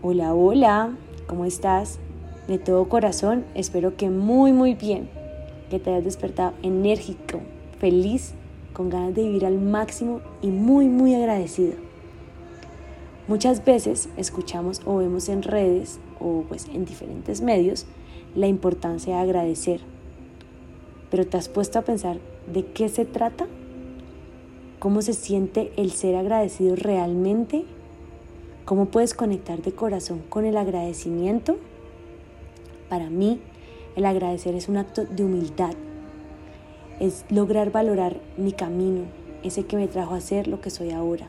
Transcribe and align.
Hola, 0.00 0.32
hola, 0.32 0.96
¿cómo 1.26 1.44
estás? 1.44 1.98
De 2.46 2.58
todo 2.58 2.88
corazón, 2.88 3.44
espero 3.56 3.96
que 3.96 4.10
muy, 4.10 4.52
muy 4.52 4.74
bien, 4.74 5.10
que 5.70 5.80
te 5.80 5.90
hayas 5.90 6.04
despertado 6.04 6.52
enérgico, 6.62 7.40
feliz, 7.80 8.34
con 8.72 8.90
ganas 8.90 9.12
de 9.16 9.24
vivir 9.24 9.44
al 9.44 9.58
máximo 9.58 10.20
y 10.40 10.50
muy, 10.50 10.86
muy 10.86 11.16
agradecido. 11.16 11.72
Muchas 13.26 13.64
veces 13.64 14.08
escuchamos 14.16 14.82
o 14.84 14.98
vemos 14.98 15.28
en 15.28 15.42
redes 15.42 15.98
o 16.20 16.44
pues 16.46 16.68
en 16.72 16.84
diferentes 16.84 17.40
medios 17.40 17.84
la 18.36 18.46
importancia 18.46 19.16
de 19.16 19.22
agradecer. 19.22 19.80
Pero 21.10 21.26
¿te 21.26 21.38
has 21.38 21.48
puesto 21.48 21.80
a 21.80 21.82
pensar 21.82 22.20
de 22.46 22.64
qué 22.66 22.88
se 22.88 23.04
trata? 23.04 23.48
¿Cómo 24.78 25.02
se 25.02 25.12
siente 25.12 25.72
el 25.76 25.90
ser 25.90 26.14
agradecido 26.14 26.76
realmente? 26.76 27.64
¿Cómo 28.68 28.84
puedes 28.84 29.14
conectar 29.14 29.62
de 29.62 29.72
corazón 29.72 30.22
con 30.28 30.44
el 30.44 30.58
agradecimiento? 30.58 31.56
Para 32.90 33.08
mí, 33.08 33.40
el 33.96 34.04
agradecer 34.04 34.54
es 34.54 34.68
un 34.68 34.76
acto 34.76 35.06
de 35.06 35.24
humildad. 35.24 35.72
Es 37.00 37.24
lograr 37.30 37.72
valorar 37.72 38.20
mi 38.36 38.52
camino, 38.52 39.04
ese 39.42 39.64
que 39.64 39.78
me 39.78 39.88
trajo 39.88 40.14
a 40.14 40.20
ser 40.20 40.48
lo 40.48 40.60
que 40.60 40.68
soy 40.68 40.90
ahora. 40.90 41.28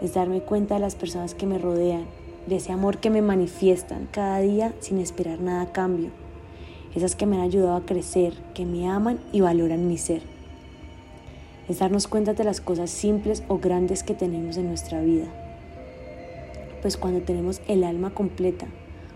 Es 0.00 0.14
darme 0.14 0.40
cuenta 0.40 0.76
de 0.76 0.80
las 0.80 0.94
personas 0.94 1.34
que 1.34 1.44
me 1.44 1.58
rodean, 1.58 2.06
de 2.46 2.56
ese 2.56 2.72
amor 2.72 2.96
que 2.96 3.10
me 3.10 3.20
manifiestan 3.20 4.08
cada 4.10 4.38
día 4.38 4.72
sin 4.80 5.00
esperar 5.00 5.38
nada 5.38 5.60
a 5.60 5.72
cambio. 5.72 6.08
Esas 6.94 7.14
que 7.14 7.26
me 7.26 7.36
han 7.36 7.42
ayudado 7.42 7.76
a 7.76 7.84
crecer, 7.84 8.32
que 8.54 8.64
me 8.64 8.88
aman 8.88 9.20
y 9.32 9.42
valoran 9.42 9.86
mi 9.86 9.98
ser. 9.98 10.22
Es 11.68 11.80
darnos 11.80 12.08
cuenta 12.08 12.32
de 12.32 12.44
las 12.44 12.62
cosas 12.62 12.88
simples 12.88 13.42
o 13.48 13.58
grandes 13.58 14.02
que 14.02 14.14
tenemos 14.14 14.56
en 14.56 14.68
nuestra 14.68 15.02
vida 15.02 15.26
pues 16.82 16.96
cuando 16.96 17.22
tenemos 17.22 17.62
el 17.68 17.84
alma 17.84 18.12
completa, 18.12 18.66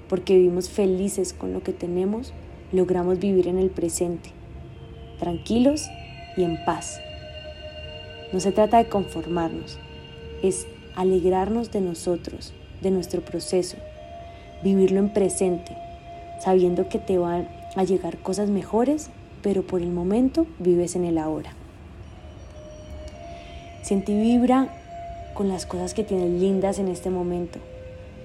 porque 0.08 0.34
vivimos 0.34 0.70
felices 0.70 1.32
con 1.32 1.52
lo 1.52 1.62
que 1.62 1.72
tenemos, 1.72 2.32
logramos 2.72 3.18
vivir 3.18 3.48
en 3.48 3.58
el 3.58 3.70
presente, 3.70 4.30
tranquilos 5.18 5.88
y 6.36 6.44
en 6.44 6.64
paz. 6.64 7.00
No 8.32 8.40
se 8.40 8.52
trata 8.52 8.78
de 8.78 8.88
conformarnos, 8.88 9.78
es 10.42 10.66
alegrarnos 10.94 11.72
de 11.72 11.80
nosotros, 11.80 12.54
de 12.80 12.90
nuestro 12.90 13.20
proceso, 13.20 13.76
vivirlo 14.62 15.00
en 15.00 15.12
presente, 15.12 15.76
sabiendo 16.40 16.88
que 16.88 16.98
te 16.98 17.18
van 17.18 17.48
a 17.74 17.84
llegar 17.84 18.18
cosas 18.18 18.48
mejores, 18.48 19.10
pero 19.42 19.62
por 19.66 19.82
el 19.82 19.90
momento 19.90 20.46
vives 20.58 20.96
en 20.96 21.04
el 21.04 21.18
ahora. 21.18 21.52
Siente 23.82 24.12
y 24.12 24.20
vibra 24.20 24.75
con 25.36 25.48
las 25.48 25.66
cosas 25.66 25.92
que 25.92 26.02
tienes 26.02 26.40
lindas 26.40 26.78
en 26.78 26.88
este 26.88 27.10
momento. 27.10 27.58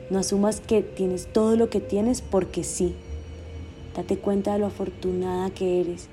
No 0.09 0.17
asumas 0.17 0.61
que 0.61 0.81
tienes 0.81 1.27
todo 1.27 1.57
lo 1.57 1.69
que 1.69 1.81
tienes 1.81 2.21
porque 2.21 2.63
sí. 2.63 2.95
Date 3.95 4.17
cuenta 4.17 4.53
de 4.53 4.59
lo 4.59 4.65
afortunada 4.65 5.49
que 5.49 5.81
eres. 5.81 6.07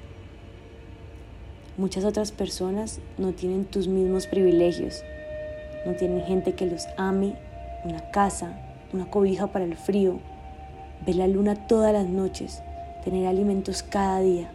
Muchas 1.77 2.05
otras 2.05 2.33
personas 2.33 2.99
no 3.17 3.33
tienen 3.33 3.65
tus 3.65 3.87
mismos 3.87 4.27
privilegios. 4.27 5.05
No 5.87 5.95
tienen 5.95 6.25
gente 6.25 6.55
que 6.55 6.67
los 6.67 6.87
ame, 6.97 7.37
una 7.85 8.11
casa, 8.11 8.59
una 8.93 9.09
cobija 9.09 9.47
para 9.47 9.65
el 9.65 9.77
frío, 9.77 10.19
ver 11.07 11.15
la 11.15 11.29
luna 11.29 11.69
todas 11.69 11.93
las 11.93 12.09
noches, 12.09 12.61
tener 13.05 13.29
alimentos 13.29 13.85
cada 13.85 14.21
día. 14.21 14.51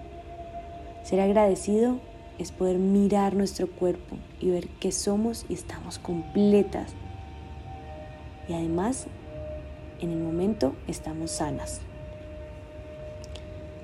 Ser 1.03 1.21
agradecido 1.21 1.99
es 2.39 2.51
poder 2.51 2.77
mirar 2.77 3.35
nuestro 3.35 3.67
cuerpo 3.67 4.17
y 4.39 4.49
ver 4.49 4.67
que 4.67 4.91
somos 4.91 5.45
y 5.49 5.53
estamos 5.53 5.99
completas. 5.99 6.93
Y 8.47 8.53
además, 8.53 9.07
en 10.01 10.11
el 10.11 10.19
momento 10.19 10.73
estamos 10.87 11.31
sanas. 11.31 11.81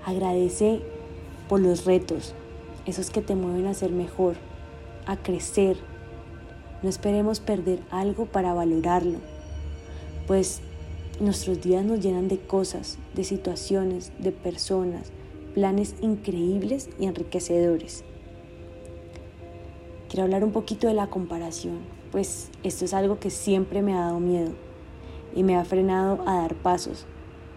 Agradece 0.05 0.81
por 1.47 1.59
los 1.59 1.85
retos, 1.85 2.33
esos 2.85 3.09
que 3.09 3.21
te 3.21 3.35
mueven 3.35 3.67
a 3.67 3.73
ser 3.73 3.91
mejor, 3.91 4.35
a 5.05 5.17
crecer. 5.17 5.77
No 6.81 6.89
esperemos 6.89 7.39
perder 7.39 7.79
algo 7.91 8.25
para 8.25 8.53
valorarlo, 8.53 9.19
pues 10.27 10.61
nuestros 11.19 11.61
días 11.61 11.83
nos 11.85 11.99
llenan 11.99 12.27
de 12.27 12.39
cosas, 12.39 12.97
de 13.13 13.23
situaciones, 13.23 14.11
de 14.19 14.31
personas, 14.31 15.11
planes 15.53 15.95
increíbles 16.01 16.89
y 16.99 17.05
enriquecedores. 17.05 18.03
Quiero 20.09 20.23
hablar 20.23 20.43
un 20.43 20.51
poquito 20.51 20.87
de 20.87 20.95
la 20.95 21.05
comparación, 21.05 21.81
pues 22.11 22.49
esto 22.63 22.83
es 22.83 22.95
algo 22.95 23.19
que 23.19 23.29
siempre 23.29 23.83
me 23.83 23.93
ha 23.93 24.05
dado 24.05 24.19
miedo 24.19 24.53
y 25.35 25.43
me 25.43 25.55
ha 25.55 25.63
frenado 25.63 26.23
a 26.25 26.37
dar 26.37 26.55
pasos 26.55 27.05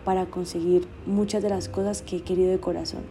para 0.04 0.26
conseguir 0.26 0.86
muchas 1.06 1.42
de 1.42 1.48
las 1.48 1.70
cosas 1.70 2.02
que 2.02 2.16
he 2.16 2.20
querido 2.20 2.50
de 2.50 2.60
corazón. 2.60 3.04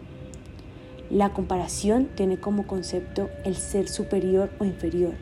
La 1.10 1.32
comparación 1.32 2.08
tiene 2.14 2.38
como 2.38 2.68
concepto 2.68 3.30
el 3.44 3.56
ser 3.56 3.88
superior 3.88 4.50
o 4.60 4.64
inferior. 4.64 5.14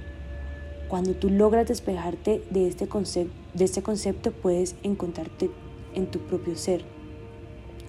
Cuando 0.88 1.14
tú 1.14 1.30
logras 1.30 1.69
despejarte 1.69 2.44
de 2.50 2.69
este, 2.69 2.91
este 3.59 3.82
concepto 3.82 4.32
puedes 4.32 4.76
encontrarte 4.82 5.50
en 5.94 6.10
tu 6.10 6.19
propio 6.19 6.56
ser, 6.56 6.84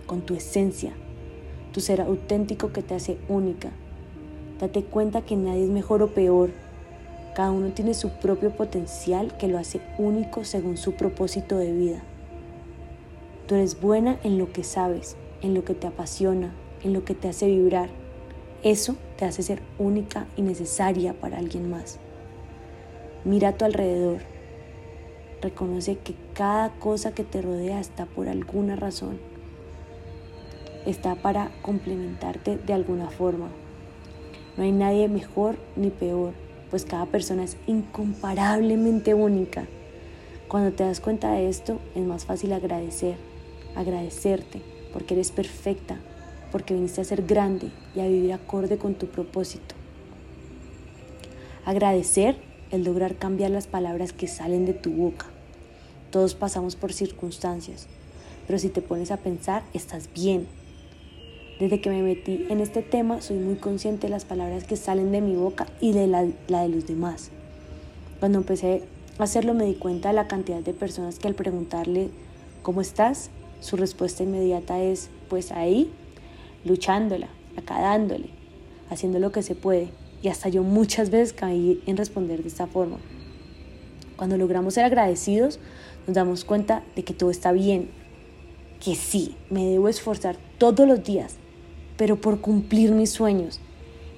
con 0.05 0.21
tu 0.21 0.33
esencia, 0.33 0.93
tu 1.73 1.81
ser 1.81 1.99
auténtico 1.99 2.71
que 2.71 2.83
te 2.83 2.95
hace 2.95 3.17
única, 3.27 3.73
Date 4.61 4.83
cuenta 4.83 5.23
que 5.23 5.35
nadie 5.35 5.63
es 5.63 5.71
mejor 5.71 6.03
o 6.03 6.09
peor. 6.09 6.51
Cada 7.33 7.51
uno 7.51 7.69
tiene 7.69 7.95
su 7.95 8.11
propio 8.11 8.51
potencial 8.51 9.35
que 9.37 9.47
lo 9.47 9.57
hace 9.57 9.81
único 9.97 10.45
según 10.45 10.77
su 10.77 10.93
propósito 10.93 11.57
de 11.57 11.73
vida. 11.73 12.03
Tú 13.47 13.55
eres 13.55 13.81
buena 13.81 14.19
en 14.23 14.37
lo 14.37 14.53
que 14.53 14.63
sabes, 14.63 15.17
en 15.41 15.55
lo 15.55 15.65
que 15.65 15.73
te 15.73 15.87
apasiona, 15.87 16.53
en 16.83 16.93
lo 16.93 17.03
que 17.03 17.15
te 17.15 17.27
hace 17.27 17.47
vibrar. 17.47 17.89
Eso 18.61 18.95
te 19.17 19.25
hace 19.25 19.41
ser 19.41 19.63
única 19.79 20.27
y 20.37 20.43
necesaria 20.43 21.13
para 21.13 21.39
alguien 21.39 21.67
más. 21.71 21.97
Mira 23.25 23.49
a 23.49 23.53
tu 23.53 23.65
alrededor. 23.65 24.19
Reconoce 25.41 25.97
que 25.97 26.13
cada 26.35 26.69
cosa 26.77 27.13
que 27.13 27.23
te 27.23 27.41
rodea 27.41 27.79
está 27.79 28.05
por 28.05 28.29
alguna 28.29 28.75
razón. 28.75 29.19
Está 30.85 31.15
para 31.15 31.49
complementarte 31.63 32.57
de 32.57 32.73
alguna 32.73 33.09
forma. 33.09 33.49
No 34.57 34.63
hay 34.63 34.71
nadie 34.71 35.07
mejor 35.07 35.57
ni 35.75 35.89
peor, 35.89 36.33
pues 36.69 36.85
cada 36.85 37.05
persona 37.05 37.43
es 37.43 37.57
incomparablemente 37.67 39.13
única. 39.13 39.65
Cuando 40.47 40.73
te 40.73 40.83
das 40.83 40.99
cuenta 40.99 41.31
de 41.31 41.47
esto, 41.47 41.79
es 41.95 42.03
más 42.03 42.25
fácil 42.25 42.51
agradecer, 42.51 43.15
agradecerte, 43.75 44.61
porque 44.91 45.13
eres 45.13 45.31
perfecta, 45.31 45.97
porque 46.51 46.73
viniste 46.73 46.99
a 46.99 47.05
ser 47.05 47.25
grande 47.25 47.71
y 47.95 48.01
a 48.01 48.07
vivir 48.07 48.33
acorde 48.33 48.77
con 48.77 48.95
tu 48.95 49.07
propósito. 49.07 49.75
Agradecer 51.65 52.35
es 52.71 52.81
lograr 52.81 53.15
cambiar 53.15 53.51
las 53.51 53.67
palabras 53.67 54.11
que 54.11 54.27
salen 54.27 54.65
de 54.65 54.73
tu 54.73 54.91
boca. 54.91 55.27
Todos 56.09 56.35
pasamos 56.35 56.75
por 56.75 56.91
circunstancias, 56.91 57.87
pero 58.47 58.59
si 58.59 58.67
te 58.67 58.81
pones 58.81 59.11
a 59.11 59.17
pensar, 59.17 59.63
estás 59.73 60.09
bien, 60.13 60.47
desde 61.61 61.79
que 61.79 61.91
me 61.91 62.01
metí 62.01 62.47
en 62.49 62.59
este 62.59 62.81
tema 62.81 63.21
soy 63.21 63.37
muy 63.37 63.53
consciente 63.53 64.07
de 64.07 64.11
las 64.11 64.25
palabras 64.25 64.63
que 64.63 64.75
salen 64.75 65.11
de 65.11 65.21
mi 65.21 65.35
boca 65.35 65.67
y 65.79 65.91
de 65.91 66.07
la, 66.07 66.23
de 66.23 66.69
los 66.69 66.87
demás. 66.87 67.29
Cuando 68.19 68.39
empecé 68.39 68.81
a 69.19 69.23
hacerlo 69.25 69.53
me 69.53 69.67
di 69.67 69.75
cuenta 69.75 70.09
de 70.09 70.15
la 70.15 70.27
cantidad 70.27 70.61
de 70.61 70.73
personas 70.73 71.19
que 71.19 71.27
al 71.27 71.35
preguntarle 71.35 72.09
¿cómo 72.63 72.81
estás? 72.81 73.29
Su 73.59 73.77
respuesta 73.77 74.23
inmediata 74.23 74.81
es 74.81 75.11
pues 75.29 75.51
ahí, 75.51 75.91
luchándola, 76.65 77.27
acá 77.55 77.79
dándole, 77.79 78.29
haciendo 78.89 79.19
lo 79.19 79.31
que 79.31 79.43
se 79.43 79.53
puede. 79.53 79.89
Y 80.23 80.29
hasta 80.29 80.49
yo 80.49 80.63
muchas 80.63 81.11
veces 81.11 81.31
caí 81.31 81.79
en 81.85 81.95
responder 81.95 82.41
de 82.41 82.47
esta 82.47 82.65
forma. 82.65 82.97
Cuando 84.15 84.35
logramos 84.35 84.73
ser 84.73 84.85
agradecidos, 84.85 85.59
nos 86.07 86.15
damos 86.15 86.43
cuenta 86.43 86.81
de 86.95 87.03
que 87.03 87.13
todo 87.13 87.29
está 87.29 87.51
bien, 87.51 87.91
que 88.83 88.95
sí, 88.95 89.35
me 89.51 89.63
debo 89.65 89.89
esforzar 89.89 90.37
todos 90.57 90.87
los 90.87 91.03
días, 91.03 91.35
pero 91.97 92.15
por 92.15 92.41
cumplir 92.41 92.91
mis 92.91 93.11
sueños. 93.11 93.59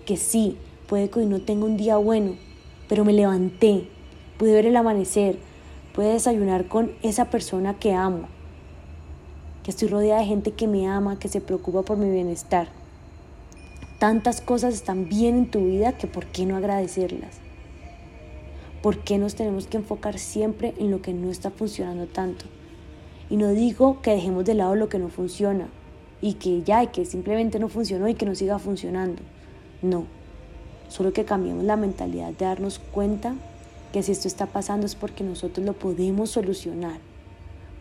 Que 0.06 0.18
sí, 0.18 0.58
puede 0.88 1.10
que 1.10 1.20
hoy 1.20 1.26
no 1.26 1.42
tenga 1.42 1.66
un 1.66 1.78
día 1.78 1.98
bueno, 1.98 2.36
pero 2.88 3.06
me 3.06 3.14
levanté, 3.14 3.88
pude 4.38 4.54
ver 4.54 4.66
el 4.66 4.76
amanecer, 4.76 5.38
pude 5.94 6.14
desayunar 6.14 6.68
con 6.68 6.92
esa 7.02 7.26
persona 7.26 7.80
que 7.80 7.94
amo, 7.94 8.28
que 9.64 9.72
estoy 9.72 9.88
rodeada 9.88 10.22
de 10.22 10.28
gente 10.28 10.52
que 10.52 10.68
me 10.68 10.88
ama, 10.88 11.20
que 11.20 11.30
se 11.30 11.42
preocupa 11.42 11.84
por 11.84 11.98
mi 11.98 12.10
bienestar. 12.10 12.68
Tantas 14.00 14.42
cosas 14.42 14.74
están 14.74 15.08
bien 15.08 15.38
en 15.38 15.52
tu 15.52 15.66
vida 15.66 15.98
que 15.98 16.08
por 16.08 16.26
qué 16.26 16.46
no 16.46 16.58
agradecerlas. 16.58 17.38
¿Por 18.82 19.00
qué 19.00 19.18
nos 19.18 19.36
tenemos 19.36 19.68
que 19.68 19.78
enfocar 19.78 20.20
siempre 20.20 20.74
en 20.78 20.92
lo 20.92 21.02
que 21.02 21.14
no 21.14 21.32
está 21.32 21.52
funcionando 21.52 22.06
tanto? 22.06 22.46
Y 23.30 23.38
no 23.38 23.52
digo 23.52 24.02
que 24.02 24.12
dejemos 24.12 24.44
de 24.44 24.56
lado 24.56 24.76
lo 24.76 24.90
que 24.90 25.00
no 25.00 25.08
funciona, 25.08 25.70
y 26.24 26.36
que 26.36 26.64
ya, 26.64 26.82
y 26.82 26.88
que 26.88 27.04
simplemente 27.04 27.60
no 27.60 27.68
funcionó 27.68 28.08
y 28.08 28.14
que 28.14 28.26
no 28.26 28.34
siga 28.34 28.58
funcionando. 28.58 29.22
No, 29.82 30.06
solo 30.88 31.12
que 31.12 31.26
cambiemos 31.26 31.66
la 31.66 31.76
mentalidad 31.76 32.32
de 32.32 32.46
darnos 32.46 32.80
cuenta 32.80 33.36
que 33.92 34.02
si 34.04 34.14
esto 34.14 34.30
está 34.30 34.46
pasando 34.46 34.86
es 34.86 34.96
porque 34.96 35.26
nosotros 35.26 35.66
lo 35.66 35.74
podemos 35.74 36.30
solucionar, 36.30 37.00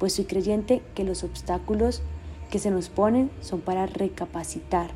pues 0.00 0.14
soy 0.14 0.24
creyente 0.24 0.82
que 0.96 1.04
los 1.04 1.22
obstáculos 1.22 2.02
que 2.50 2.58
se 2.58 2.72
nos 2.72 2.88
ponen 2.88 3.30
son 3.42 3.60
para 3.60 3.86
recapacitar, 3.86 4.90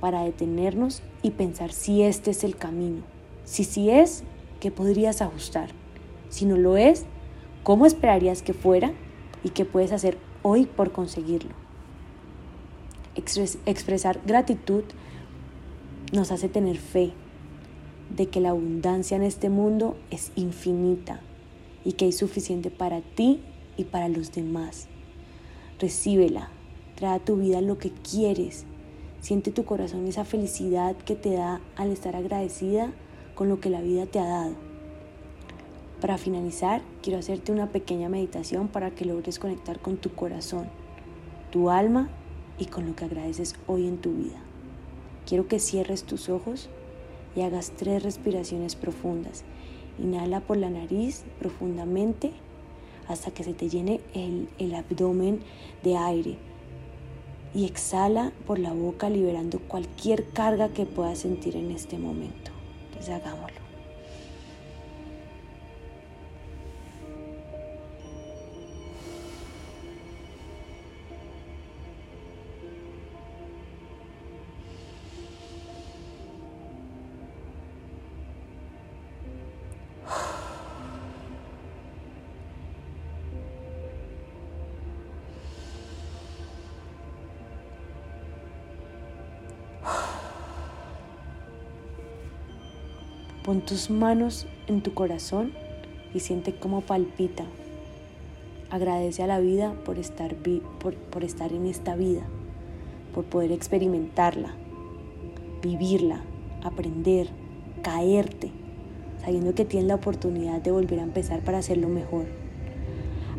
para 0.00 0.24
detenernos 0.24 1.00
y 1.22 1.30
pensar 1.30 1.70
si 1.70 2.02
este 2.02 2.32
es 2.32 2.42
el 2.42 2.56
camino. 2.56 3.02
Si 3.44 3.62
sí 3.62 3.88
es, 3.88 4.24
¿qué 4.58 4.72
podrías 4.72 5.22
ajustar? 5.22 5.70
Si 6.28 6.44
no 6.44 6.56
lo 6.56 6.76
es, 6.76 7.04
¿cómo 7.62 7.86
esperarías 7.86 8.42
que 8.42 8.52
fuera 8.52 8.90
y 9.44 9.50
qué 9.50 9.64
puedes 9.64 9.92
hacer 9.92 10.18
hoy 10.42 10.66
por 10.66 10.90
conseguirlo? 10.90 11.69
Expresar 13.14 14.20
gratitud 14.24 14.84
nos 16.12 16.32
hace 16.32 16.48
tener 16.48 16.78
fe 16.78 17.12
de 18.16 18.26
que 18.26 18.40
la 18.40 18.50
abundancia 18.50 19.16
en 19.16 19.22
este 19.22 19.48
mundo 19.48 19.96
es 20.10 20.32
infinita 20.36 21.20
y 21.84 21.92
que 21.92 22.06
hay 22.06 22.12
suficiente 22.12 22.70
para 22.70 23.00
ti 23.00 23.40
y 23.76 23.84
para 23.84 24.08
los 24.08 24.32
demás. 24.32 24.88
Recíbela, 25.78 26.50
trae 26.96 27.16
a 27.16 27.24
tu 27.24 27.36
vida 27.36 27.60
lo 27.60 27.78
que 27.78 27.90
quieres. 27.90 28.64
Siente 29.20 29.50
tu 29.50 29.64
corazón 29.64 30.06
esa 30.06 30.24
felicidad 30.24 30.96
que 30.96 31.14
te 31.14 31.32
da 31.32 31.60
al 31.76 31.90
estar 31.90 32.16
agradecida 32.16 32.92
con 33.34 33.48
lo 33.48 33.60
que 33.60 33.70
la 33.70 33.80
vida 33.80 34.06
te 34.06 34.18
ha 34.18 34.26
dado. 34.26 34.54
Para 36.00 36.18
finalizar, 36.18 36.82
quiero 37.02 37.18
hacerte 37.18 37.52
una 37.52 37.68
pequeña 37.68 38.08
meditación 38.08 38.68
para 38.68 38.90
que 38.90 39.04
logres 39.04 39.38
conectar 39.38 39.80
con 39.80 39.98
tu 39.98 40.10
corazón, 40.10 40.66
tu 41.50 41.70
alma 41.70 42.08
y 42.60 42.66
con 42.66 42.86
lo 42.86 42.94
que 42.94 43.06
agradeces 43.06 43.56
hoy 43.66 43.88
en 43.88 43.98
tu 43.98 44.12
vida. 44.12 44.38
Quiero 45.26 45.48
que 45.48 45.58
cierres 45.58 46.04
tus 46.04 46.28
ojos 46.28 46.68
y 47.34 47.40
hagas 47.40 47.72
tres 47.76 48.02
respiraciones 48.02 48.76
profundas. 48.76 49.44
Inhala 49.98 50.40
por 50.40 50.56
la 50.56 50.70
nariz 50.70 51.24
profundamente 51.38 52.32
hasta 53.08 53.30
que 53.32 53.42
se 53.42 53.54
te 53.54 53.68
llene 53.68 54.00
el, 54.14 54.48
el 54.58 54.74
abdomen 54.74 55.40
de 55.82 55.96
aire. 55.96 56.36
Y 57.54 57.64
exhala 57.64 58.32
por 58.46 58.58
la 58.58 58.72
boca 58.72 59.10
liberando 59.10 59.58
cualquier 59.58 60.28
carga 60.28 60.68
que 60.68 60.86
puedas 60.86 61.18
sentir 61.18 61.56
en 61.56 61.72
este 61.72 61.98
momento. 61.98 62.52
Entonces 62.90 63.14
hagámoslo. 63.14 63.59
Pon 93.50 93.62
tus 93.62 93.90
manos 93.90 94.46
en 94.68 94.80
tu 94.80 94.94
corazón 94.94 95.50
y 96.14 96.20
siente 96.20 96.54
cómo 96.54 96.82
palpita. 96.82 97.46
Agradece 98.70 99.24
a 99.24 99.26
la 99.26 99.40
vida 99.40 99.74
por 99.84 99.98
estar, 99.98 100.36
por, 100.78 100.94
por 100.94 101.24
estar 101.24 101.52
en 101.52 101.66
esta 101.66 101.96
vida, 101.96 102.22
por 103.12 103.24
poder 103.24 103.50
experimentarla, 103.50 104.54
vivirla, 105.62 106.22
aprender, 106.62 107.30
caerte, 107.82 108.52
sabiendo 109.20 109.52
que 109.52 109.64
tienes 109.64 109.88
la 109.88 109.96
oportunidad 109.96 110.60
de 110.60 110.70
volver 110.70 111.00
a 111.00 111.02
empezar 111.02 111.40
para 111.40 111.58
hacerlo 111.58 111.88
mejor. 111.88 112.26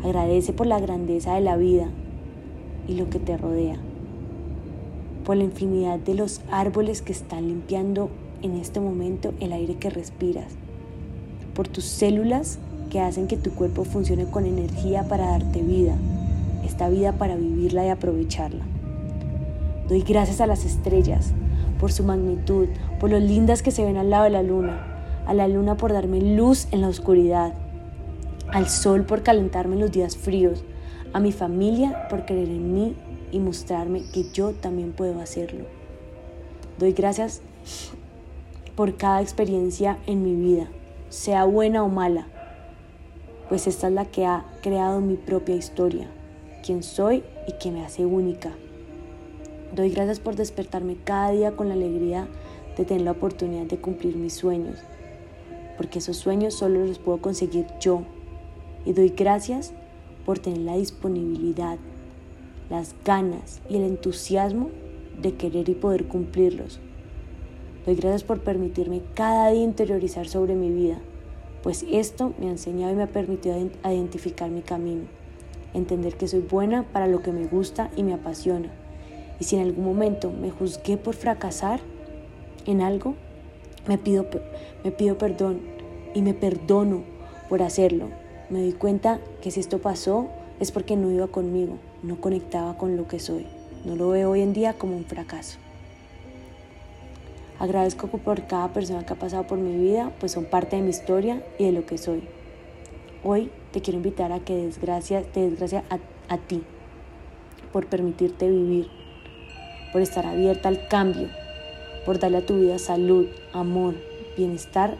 Agradece 0.04 0.52
por 0.52 0.68
la 0.68 0.82
grandeza 0.82 1.36
de 1.36 1.42
la 1.42 1.56
vida 1.56 1.88
y 2.86 2.96
lo 2.96 3.10
que 3.10 3.20
te 3.20 3.38
rodea, 3.38 3.78
por 5.24 5.38
la 5.38 5.46
infinidad 5.46 6.00
de 6.00 6.16
los 6.16 6.42
árboles 6.52 7.02
que 7.02 7.14
están 7.14 7.48
limpiando 7.48 8.10
en 8.42 8.58
este 8.58 8.80
momento 8.80 9.34
el 9.40 9.54
aire 9.54 9.76
que 9.76 9.90
respiras, 9.90 10.54
por 11.54 11.68
tus 11.68 11.86
células 11.86 12.60
que 12.90 13.00
hacen 13.00 13.28
que 13.28 13.38
tu 13.38 13.52
cuerpo 13.52 13.84
funcione 13.84 14.26
con 14.26 14.46
energía 14.46 15.04
para 15.04 15.28
darte 15.28 15.62
vida, 15.62 15.96
esta 16.66 16.90
vida 16.90 17.14
para 17.14 17.36
vivirla 17.36 17.86
y 17.86 17.90
aprovecharla. 17.90 18.64
Doy 19.88 20.02
gracias 20.02 20.42
a 20.42 20.48
las 20.48 20.66
estrellas 20.66 21.34
por 21.80 21.92
su 21.92 22.04
magnitud, 22.04 22.68
por 23.00 23.10
lo 23.10 23.20
lindas 23.20 23.64
que 23.64 23.72
se 23.72 23.84
ven 23.84 23.98
al 23.98 24.10
lado 24.10 24.26
de 24.26 24.30
la 24.30 24.44
luna, 24.44 24.86
a 25.26 25.34
la 25.34 25.48
luna 25.48 25.78
por 25.78 25.94
darme 25.94 26.22
luz 26.22 26.68
en 26.72 26.82
la 26.82 26.88
oscuridad, 26.88 27.54
al 28.52 28.68
sol 28.70 29.06
por 29.06 29.24
calentarme 29.24 29.76
en 29.76 29.82
los 29.82 29.92
días 29.92 30.18
fríos, 30.18 30.64
a 31.14 31.20
mi 31.20 31.32
familia 31.32 32.08
por 32.10 32.26
creer 32.26 32.50
en 32.50 32.74
mí 32.74 32.96
y 33.32 33.40
mostrarme 33.40 34.04
que 34.14 34.26
yo 34.32 34.52
también 34.52 34.92
puedo 34.92 35.20
hacerlo. 35.20 35.66
Doy 36.78 36.94
gracias 36.94 37.42
por 38.76 38.98
cada 38.98 39.22
experiencia 39.22 39.98
en 40.08 40.24
mi 40.24 40.36
vida, 40.36 40.68
sea 41.10 41.46
buena 41.46 41.84
o 41.84 41.90
mala, 41.90 42.28
pues 43.50 43.68
esta 43.68 43.88
es 43.88 43.94
la 43.94 44.06
que 44.06 44.26
ha 44.26 44.46
creado 44.62 45.02
mi 45.02 45.16
propia 45.16 45.56
historia, 45.56 46.08
quién 46.66 46.84
soy 46.84 47.24
y 47.48 47.54
que 47.60 47.72
me 47.72 47.84
hace 47.84 48.06
única. 48.06 48.52
Doy 49.76 49.90
gracias 49.90 50.20
por 50.20 50.36
despertarme 50.36 50.96
cada 51.04 51.32
día 51.32 51.52
con 51.52 51.68
la 51.68 51.74
alegría 51.74 52.28
de 52.78 52.86
tener 52.86 53.04
la 53.04 53.12
oportunidad 53.12 53.66
de 53.66 53.78
cumplir 53.78 54.16
mis 54.16 54.34
sueños, 54.34 54.78
porque 55.78 56.00
esos 56.00 56.18
sueños 56.18 56.54
solo 56.54 56.86
los 56.86 57.00
puedo 57.00 57.20
conseguir 57.20 57.66
yo. 57.80 58.04
Y 58.86 58.94
doy 58.94 59.10
gracias 59.10 59.74
por 60.26 60.40
tener 60.40 60.60
la 60.60 60.78
disponibilidad, 60.78 61.78
las 62.70 62.96
ganas 63.04 63.62
y 63.70 63.76
el 63.76 63.84
entusiasmo 63.84 64.70
de 65.22 65.36
querer 65.36 65.68
y 65.70 65.76
poder 65.76 66.08
cumplirlos. 66.08 66.80
Doy 67.86 67.96
gracias 67.96 68.24
por 68.24 68.42
permitirme 68.42 69.02
cada 69.16 69.50
día 69.50 69.64
interiorizar 69.64 70.28
sobre 70.28 70.54
mi 70.54 70.70
vida, 70.70 71.00
pues 71.64 71.84
esto 71.92 72.32
me 72.40 72.48
ha 72.48 72.52
enseñado 72.52 72.94
y 72.94 72.96
me 72.96 73.04
ha 73.04 73.08
permitido 73.08 73.58
identificar 73.84 74.52
mi 74.52 74.62
camino, 74.62 75.06
entender 75.74 76.16
que 76.16 76.28
soy 76.28 76.42
buena 76.42 76.84
para 76.84 77.08
lo 77.08 77.24
que 77.24 77.32
me 77.32 77.48
gusta 77.48 77.90
y 77.96 78.04
me 78.04 78.14
apasiona. 78.14 78.70
Y 79.40 79.46
si 79.46 79.56
en 79.56 79.64
algún 79.64 79.84
momento 79.84 80.32
me 80.32 80.52
juzgué 80.52 80.98
por 80.98 81.16
fracasar 81.16 81.80
en 82.68 82.82
algo, 82.82 83.16
me 83.88 83.98
pido, 83.98 84.28
me 84.84 84.92
pido 84.92 85.18
perdón 85.18 85.62
y 86.14 86.22
me 86.22 86.36
perdono 86.36 87.02
por 87.50 87.64
hacerlo. 87.64 88.10
Me 88.52 88.62
doy 88.62 88.74
cuenta 88.74 89.20
que 89.42 89.50
si 89.50 89.60
esto 89.60 89.80
pasó 89.80 90.28
es 90.60 90.72
porque 90.72 90.96
no 90.96 91.10
iba 91.10 91.26
conmigo, 91.26 91.80
no 92.04 92.22
conectaba 92.22 92.78
con 92.78 92.96
lo 92.96 93.08
que 93.08 93.20
soy. 93.20 93.48
No 93.86 93.96
lo 93.96 94.10
veo 94.10 94.30
hoy 94.30 94.42
en 94.42 94.54
día 94.54 94.74
como 94.74 94.96
un 94.96 95.06
fracaso. 95.06 95.58
Agradezco 97.62 98.08
por 98.08 98.48
cada 98.48 98.74
persona 98.74 99.06
que 99.06 99.14
ha 99.14 99.16
pasado 99.16 99.46
por 99.46 99.60
mi 99.60 99.78
vida, 99.78 100.12
pues 100.20 100.32
son 100.32 100.46
parte 100.46 100.78
de 100.78 100.82
mi 100.82 100.90
historia 100.90 101.44
y 101.60 101.66
de 101.66 101.72
lo 101.72 101.86
que 101.86 102.00
soy. 102.00 102.24
Hoy 103.24 103.52
te 103.72 103.82
quiero 103.82 103.98
invitar 103.98 104.32
a 104.32 104.40
que 104.40 104.56
desgracia, 104.56 105.22
te 105.22 105.48
desgracia 105.48 105.84
a, 105.92 106.00
a 106.34 106.40
ti 106.40 106.64
por 107.72 107.86
permitirte 107.86 108.50
vivir, 108.50 108.88
por 109.92 110.02
estar 110.02 110.26
abierta 110.26 110.70
al 110.70 110.88
cambio, 110.88 111.30
por 112.04 112.18
darle 112.18 112.40
a 112.40 112.46
tu 112.48 112.60
vida 112.60 112.80
salud, 112.80 113.28
amor, 113.54 113.94
bienestar, 114.36 114.98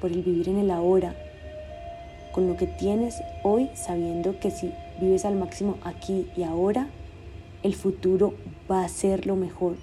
por 0.00 0.10
el 0.10 0.22
vivir 0.22 0.48
en 0.48 0.58
el 0.58 0.70
ahora, 0.72 1.14
con 2.32 2.48
lo 2.48 2.56
que 2.56 2.66
tienes 2.66 3.22
hoy, 3.44 3.70
sabiendo 3.74 4.36
que 4.40 4.50
si 4.50 4.72
vives 5.00 5.24
al 5.24 5.36
máximo 5.36 5.78
aquí 5.84 6.26
y 6.36 6.42
ahora, 6.42 6.88
el 7.62 7.76
futuro 7.76 8.34
va 8.68 8.84
a 8.84 8.88
ser 8.88 9.26
lo 9.26 9.36
mejor 9.36 9.76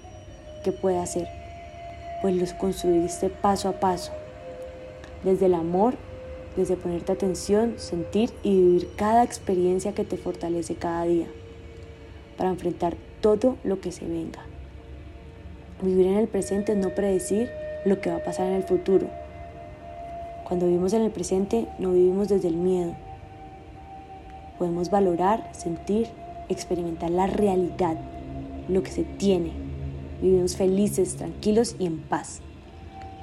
que 0.62 0.72
puede 0.72 1.06
ser 1.06 1.39
pues 2.20 2.36
los 2.36 2.52
construiste 2.52 3.28
paso 3.28 3.68
a 3.68 3.80
paso, 3.80 4.12
desde 5.24 5.46
el 5.46 5.54
amor, 5.54 5.94
desde 6.56 6.76
ponerte 6.76 7.12
atención, 7.12 7.74
sentir 7.76 8.30
y 8.42 8.54
vivir 8.54 8.88
cada 8.96 9.22
experiencia 9.22 9.94
que 9.94 10.04
te 10.04 10.16
fortalece 10.16 10.74
cada 10.74 11.04
día, 11.04 11.26
para 12.36 12.50
enfrentar 12.50 12.96
todo 13.20 13.56
lo 13.64 13.80
que 13.80 13.92
se 13.92 14.06
venga. 14.06 14.40
Vivir 15.82 16.06
en 16.06 16.18
el 16.18 16.28
presente 16.28 16.72
es 16.72 16.78
no 16.78 16.90
predecir 16.90 17.50
lo 17.84 18.00
que 18.00 18.10
va 18.10 18.16
a 18.16 18.24
pasar 18.24 18.48
en 18.48 18.54
el 18.54 18.64
futuro. 18.64 19.08
Cuando 20.46 20.66
vivimos 20.66 20.92
en 20.92 21.02
el 21.02 21.10
presente 21.10 21.66
no 21.78 21.92
vivimos 21.92 22.28
desde 22.28 22.48
el 22.48 22.56
miedo. 22.56 22.94
Podemos 24.58 24.90
valorar, 24.90 25.48
sentir, 25.52 26.08
experimentar 26.50 27.10
la 27.10 27.26
realidad, 27.26 27.96
lo 28.68 28.82
que 28.82 28.90
se 28.90 29.04
tiene, 29.04 29.69
Vivimos 30.20 30.56
felices, 30.56 31.16
tranquilos 31.16 31.76
y 31.78 31.86
en 31.86 31.98
paz. 31.98 32.40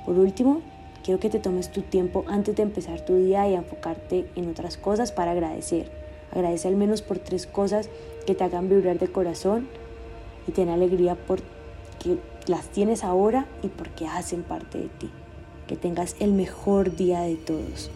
Por 0.06 0.18
último, 0.18 0.62
quiero 1.04 1.20
que 1.20 1.30
te 1.30 1.40
tomes 1.40 1.72
tu 1.72 1.82
tiempo 1.82 2.26
antes 2.28 2.56
de 2.56 2.64
empezar 2.64 3.02
tu 3.02 3.16
día 3.16 3.48
y 3.48 3.56
enfocarte 3.56 4.28
en 4.36 4.50
otras 4.50 4.78
cosas 4.78 5.12
para 5.12 5.32
agradecer. 5.32 5.92
Agradece 6.32 6.68
al 6.68 6.76
menos 6.76 7.02
por 7.02 7.20
tres 7.20 7.46
cosas 7.46 7.90
que 8.26 8.36
te 8.36 8.44
hagan 8.44 8.70
vibrar 8.70 9.00
de 9.00 9.08
corazón 9.08 9.68
y 10.48 10.52
ten 10.52 10.70
alegría 10.70 11.16
porque 11.28 12.18
las 12.48 12.68
tienes 12.68 13.04
ahora 13.04 13.48
y 13.64 13.68
porque 13.68 14.08
hacen 14.08 14.44
parte 14.44 14.78
de 14.80 14.88
ti. 14.88 15.10
Que 15.68 15.76
tengas 15.76 16.16
el 16.20 16.34
mejor 16.34 16.96
día 16.96 17.22
de 17.22 17.36
todos. 17.36 17.92